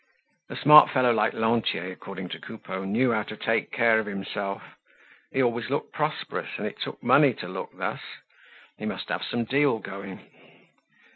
A 0.49 0.55
smart 0.55 0.89
fellow 0.89 1.13
like 1.13 1.33
Lantier, 1.33 1.91
according 1.91 2.29
to 2.29 2.39
Coupeau, 2.39 2.85
knew 2.85 3.11
how 3.13 3.21
to 3.21 3.37
take 3.37 3.71
care 3.71 3.99
of 3.99 4.07
himself. 4.07 4.63
He 5.31 5.43
always 5.43 5.69
looked 5.69 5.93
prosperous 5.93 6.49
and 6.57 6.65
it 6.65 6.79
took 6.79 7.03
money 7.03 7.35
to 7.35 7.47
look 7.47 7.77
thus. 7.77 8.01
He 8.79 8.87
must 8.87 9.09
have 9.09 9.21
some 9.23 9.43
deal 9.43 9.77
going. 9.77 10.25